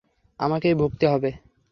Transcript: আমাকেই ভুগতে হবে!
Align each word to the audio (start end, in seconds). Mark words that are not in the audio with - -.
আমাকেই 0.39 0.75
ভুগতে 0.75 1.05
হবে! 1.07 1.29